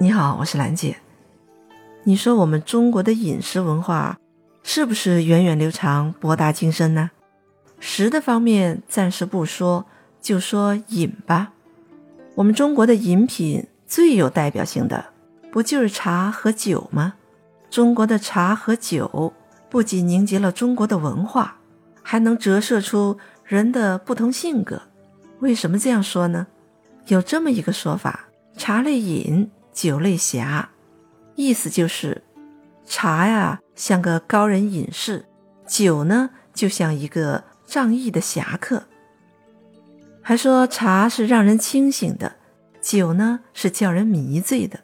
[0.00, 0.96] 你好，我是兰姐。
[2.04, 4.16] 你说我们中国的饮食文化
[4.62, 7.10] 是不是源远流长、博大精深呢？
[7.80, 9.86] 食的方面暂时不说，
[10.22, 11.52] 就说饮吧。
[12.36, 15.06] 我们中国的饮品最有代表性的，
[15.50, 17.14] 不就是茶和酒吗？
[17.68, 19.34] 中国的茶和酒
[19.68, 21.56] 不仅凝结了中国的文化，
[22.04, 24.80] 还能折射出人的不同性格。
[25.40, 26.46] 为什么这样说呢？
[27.08, 29.50] 有这么一个说法：茶类饮。
[29.80, 30.70] 酒类侠，
[31.36, 32.24] 意思就是
[32.84, 35.26] 茶呀像个高人隐士，
[35.68, 38.88] 酒呢就像一个仗义的侠客。
[40.20, 42.32] 还说茶是让人清醒的，
[42.80, 44.80] 酒呢是叫人迷醉的。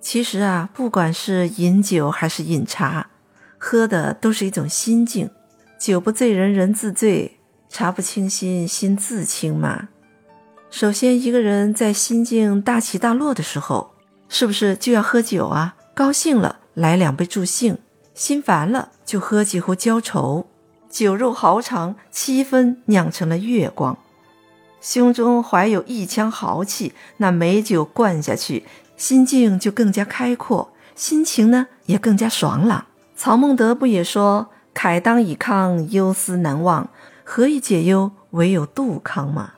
[0.00, 3.10] 其实啊，不管是饮酒还是饮茶，
[3.58, 5.28] 喝的都是一种心境。
[5.76, 9.88] 酒不醉人人自醉，茶不清心心自清嘛。
[10.70, 13.95] 首先，一个人在心境大起大落的时候。
[14.28, 15.76] 是不是就要喝酒啊？
[15.94, 17.78] 高兴了来两杯助兴，
[18.14, 20.46] 心烦了就喝几壶浇愁。
[20.88, 23.96] 酒肉豪肠，七分酿成了月光。
[24.80, 28.64] 胸中怀有一腔豪气，那美酒灌下去，
[28.96, 32.86] 心境就更加开阔，心情呢也更加爽朗。
[33.14, 36.88] 曹孟德不也说：“慨当以慷，忧思难忘。
[37.24, 38.12] 何以解忧？
[38.30, 39.54] 唯有杜康嘛。”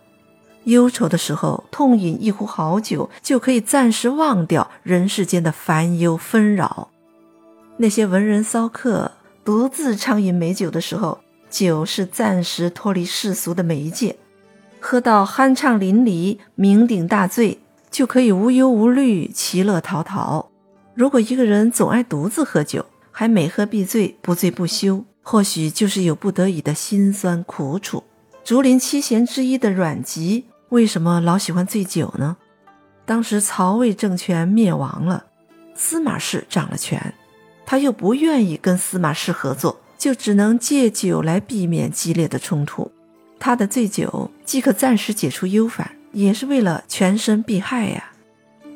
[0.68, 6.88] 忧愁的时候，痛饮一壶好酒，就可以暂时忘掉人世间的烦忧纷扰。
[7.78, 9.12] 那些文人骚客
[9.44, 14.16] 独自畅饮美酒的时候，酒是暂时脱离世俗的媒介。
[14.80, 17.58] 喝到酣畅淋漓、酩酊大醉，
[17.90, 20.50] 就可以无忧无虑、其乐陶陶。
[20.94, 28.04] 如果一个人总爱独自喝酒，还每喝必醉、不醉不休，或许就是有不得已的辛酸苦楚。
[28.44, 30.44] 竹林七贤之一的阮籍。
[30.70, 32.36] 为什么老喜欢醉酒呢？
[33.06, 35.24] 当时曹魏政权灭亡了，
[35.74, 37.14] 司马氏掌了权，
[37.64, 42.92] 他又不愿意跟司马氏合作，就只能借酒来避免激烈的冲突。
[43.40, 48.12] 他的醉酒既可暂时解除忧烦，也是为了全身避害呀。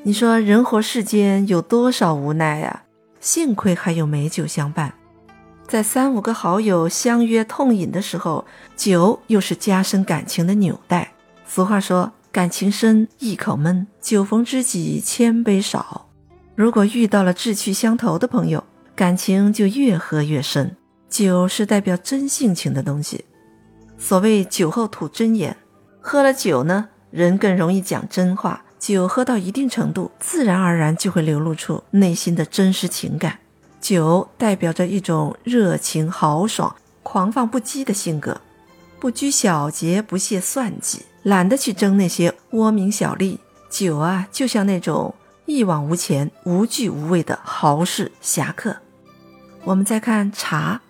[0.04, 2.84] 你说人活世间有多少无奈呀？
[3.20, 4.94] 幸亏还有美酒相伴，
[5.68, 11.11] 在三五个好友相约痛饮的时候，酒又是加深感情的纽带。
[11.46, 16.08] 俗话说：“感情深，一口闷；酒逢知己千杯少。”
[16.54, 18.64] 如果遇到了志趣相投的朋友，
[18.94, 20.76] 感情就越喝越深。
[21.08, 23.26] 酒是代表真性情的东西，
[23.98, 25.54] 所谓“酒后吐真言”，
[26.00, 28.64] 喝了酒呢，人更容易讲真话。
[28.78, 33.38] 酒喝到一定程度，自然而然就会流露出内心的真实情感。
[33.80, 38.40] 酒代表着一种热情豪爽、狂放不羁的性格。
[39.02, 43.40] 不拘小节，不屑算计，懒得去争那些窝名小利。
[43.68, 45.12] 酒啊，就像那种
[45.44, 48.76] 一往无前、无惧无畏的豪士侠客。
[49.64, 50.80] 我们再看茶，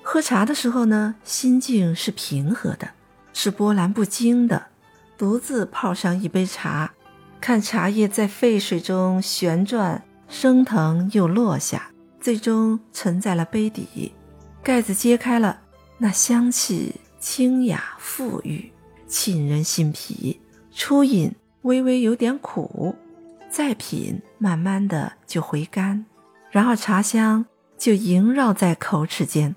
[0.00, 2.90] 喝茶的时候呢，心境是平和的，
[3.32, 4.66] 是波澜不惊的。
[5.18, 6.92] 独自泡上一杯茶，
[7.40, 11.90] 看茶叶在沸水中旋转升腾又落下，
[12.20, 14.12] 最终沉在了杯底。
[14.62, 15.58] 盖子揭开了，
[15.98, 17.00] 那香气。
[17.28, 18.70] 清雅馥郁，
[19.08, 20.40] 沁人心脾。
[20.70, 22.94] 初饮微微有点苦，
[23.50, 26.06] 再品慢慢的就回甘，
[26.52, 27.44] 然后茶香
[27.76, 29.56] 就萦绕在口齿间。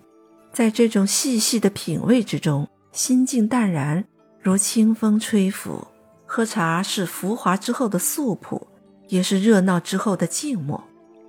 [0.52, 4.03] 在这种细细的品味之中，心境淡然，
[4.41, 5.86] 如清风吹拂。
[6.25, 8.68] 喝茶是浮华之后的素朴，
[9.09, 10.84] 也是热闹之后的静默。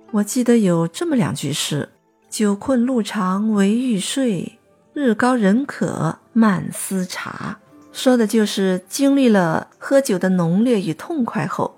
[0.09, 1.87] 我记得有这么两句诗
[2.31, 4.57] ：“酒困路长唯欲睡。”
[4.93, 7.59] 日高人渴慢思茶，
[7.91, 11.77] 说的就是经历了喝酒的浓烈与痛快后，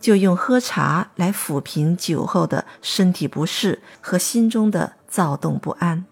[0.00, 6.04] 就用喝茶来抚平酒后的身体不适和心中的躁动不安。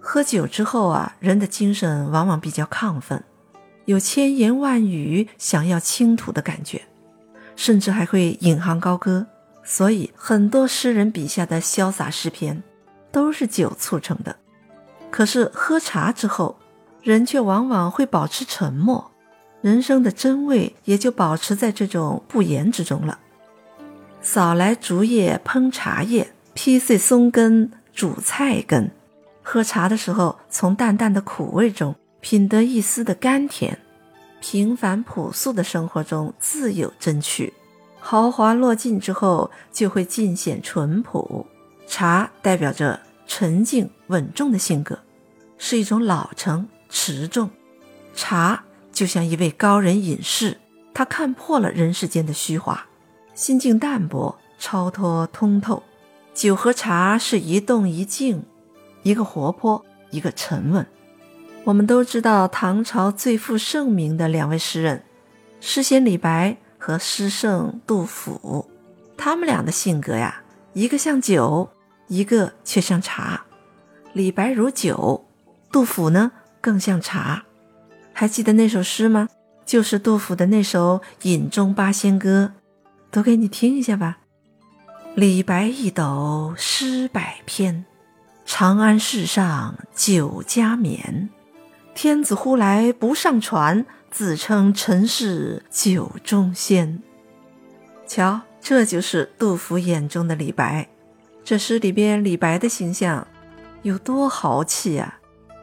[0.00, 3.22] 喝酒之后啊，人的精神往往比较亢奋，
[3.84, 6.82] 有千言万语想要倾吐的感觉，
[7.54, 9.26] 甚至还会引吭高歌。
[9.62, 12.62] 所以，很多诗人笔下的潇洒诗篇，
[13.12, 14.34] 都是酒促成的。
[15.10, 16.58] 可是喝茶之后，
[17.02, 19.10] 人却往往会保持沉默，
[19.60, 23.18] 人生的真味也就保持在这种不言之中了。
[24.20, 28.90] 扫来竹叶烹茶叶，劈碎松根煮菜根。
[29.42, 33.78] 喝茶的时候，从淡淡的苦味中品得一丝的甘甜。
[34.40, 37.52] 平凡朴素的生活中自有真趣，
[37.98, 41.46] 豪华落尽之后，就会尽显淳朴。
[41.86, 43.00] 茶代表着。
[43.30, 44.98] 沉静稳重的性格，
[45.58, 46.66] 是一种老成
[47.00, 47.48] 持重。
[48.12, 50.58] 茶就像一位高人隐士，
[50.92, 52.86] 他看破了人世间的虚华，
[53.36, 55.84] 心境淡泊，超脱通透。
[56.34, 58.42] 酒和茶是一动一静，
[59.04, 60.84] 一个活泼，一个沉稳。
[61.62, 65.04] 我们都知道唐朝最负盛名的两位诗人，
[65.60, 68.68] 诗仙李白和诗圣杜甫，
[69.16, 70.42] 他们俩的性格呀，
[70.72, 71.68] 一个像酒，
[72.08, 73.44] 一个却像茶。
[74.12, 75.24] 李白如酒，
[75.70, 76.32] 杜甫呢
[76.68, 77.44] 更像茶。
[78.12, 79.26] 还记得那首诗吗？
[79.64, 82.52] 就是杜甫的那首《饮中八仙歌》，
[83.10, 84.18] 读给你听一下吧。
[85.14, 87.86] 李白一斗诗百篇，
[88.44, 91.30] 长安市上酒家眠。
[91.94, 97.02] 天子呼来不上船，自称臣是酒中仙。
[98.06, 100.86] 瞧，这就是杜甫眼中的李白。
[101.42, 103.26] 这诗里边李白的形象
[103.80, 105.18] 有多豪气啊！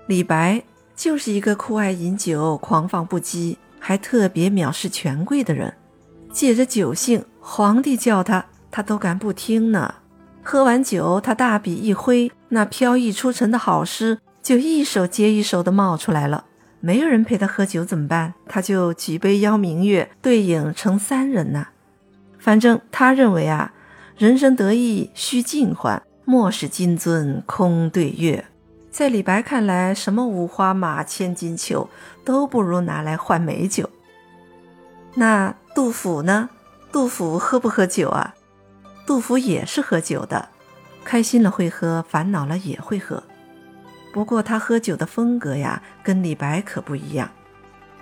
[0.08, 0.64] 李白
[0.96, 5.74] 就是一个酷爱饮酒、狂放不羁，还特别藐视权贵的人。
[6.32, 8.46] 借着酒兴，皇帝叫他。
[8.72, 9.96] 他都敢不听呢。
[10.44, 16.46] 喝完酒，他大笔一挥，那飘逸出尘的好诗就一首接一首的冒出来了。
[16.82, 18.34] 没有人陪他喝酒怎么办？
[18.48, 21.70] 他就举杯邀明月，对影成三人呐。
[22.38, 23.74] 反正他认为啊，
[24.18, 28.46] 人生得意须尽欢，莫使金樽空对月。
[28.96, 31.90] 在李白看来，什么五花马、千金裘
[32.24, 33.90] 都不如拿来换美酒。
[35.16, 36.50] 那杜甫呢？
[36.94, 38.34] 杜甫喝不喝酒啊？
[39.06, 40.48] 杜甫也是喝酒的，
[41.04, 43.22] 开心了会喝，烦恼了也会喝。
[44.14, 47.30] 不过他喝酒的风格呀，跟李白可不一样。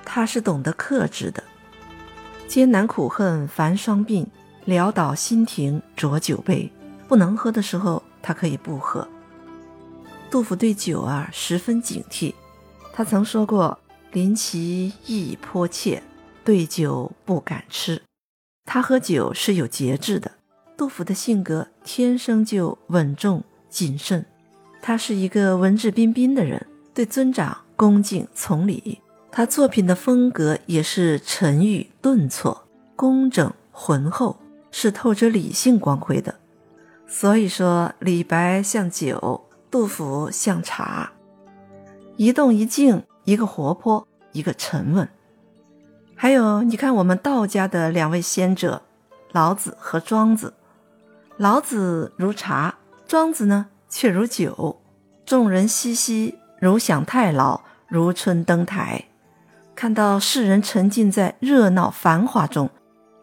[0.06, 1.44] 他是懂得克制的，
[2.48, 4.28] 艰难苦恨繁霜鬓，
[4.68, 6.72] 潦倒新停浊酒杯。
[7.07, 9.07] 不能喝的时候，他可以不喝。
[10.33, 12.33] 杜甫对酒啊十分警惕，
[12.91, 13.77] 他曾说过
[14.13, 16.01] ：“临其意颇切，
[16.44, 18.01] 对酒不敢吃。”
[18.65, 20.31] 他喝酒是有节制的。
[20.75, 24.25] 杜甫的性格天生就稳重谨慎，
[24.81, 26.65] 他是一个文质彬彬的人，
[26.95, 29.01] 对尊长恭敬从礼。
[29.31, 34.39] 他作品的风格也是沉郁顿挫、工整浑厚，
[34.71, 36.33] 是透着理性光辉的。
[37.07, 41.14] 所以说，李白像酒，杜甫像茶，
[42.16, 45.10] 一动一静，一个活泼，一个沉稳。
[46.14, 48.84] 还有，你看我们道家的两位先者，
[49.31, 50.54] 老子和庄子。
[51.38, 52.75] 老子如茶，
[53.08, 54.80] 庄子呢却如酒。
[55.25, 59.06] 众人熙熙，如享太牢，如春登台。
[59.74, 62.70] 看到世人沉浸在热闹繁华中，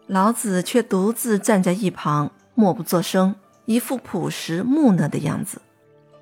[0.05, 5.61] 老子却独自站在一旁，默不作声，一副朴实木讷的样子。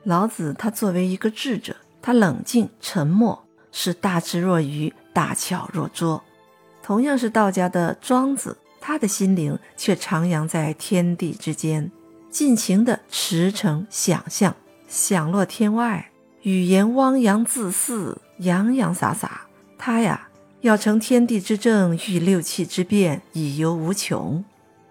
[0.09, 6.23] 老子他作为一个智者，他冷静沉默，是大智若愚，大巧若拙。
[6.81, 8.57] 同样是道家的庄子。
[8.81, 11.91] 他的心灵却徜徉在天地之间，
[12.31, 14.55] 尽情的驰骋想象，
[14.87, 16.09] 享乐天外，
[16.41, 19.41] 语言汪洋恣肆，洋洋洒洒。
[19.77, 20.27] 他呀，
[20.61, 24.43] 要成天地之正，御六气之变，以游无穷。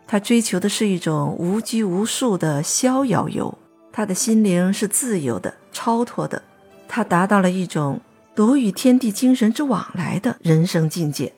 [0.06, 3.58] 他追求的是一种无拘无束的逍遥游，
[3.93, 6.43] 他的心灵是自由的、超脱的。
[6.87, 8.00] 他达到了一种
[8.35, 11.32] 独与天地精神之往来的人生境界。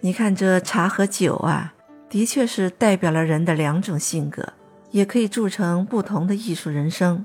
[0.00, 1.74] 你看这茶和酒啊。
[2.12, 4.46] 的确是代表了人的两种性格，
[4.90, 7.24] 也可以铸成不同的艺术人生。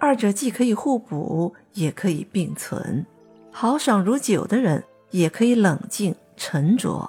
[0.00, 3.06] 二者既可以互补，也可以并存。
[3.52, 7.08] 豪爽如酒的人，也可以冷静沉着；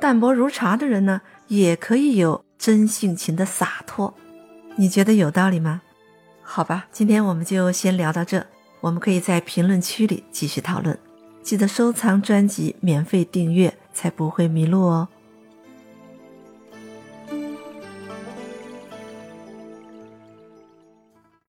[0.00, 4.14] 淡泊如茶的人呢，也可以有真性情的洒脱。
[4.76, 5.82] 你觉得有道理吗？
[6.50, 8.44] 好吧，今天我们就先聊到这。
[8.80, 10.98] 我们可以在评论区里继续讨论。
[11.42, 15.08] 记得收藏专辑，免费订阅，才不会迷路哦。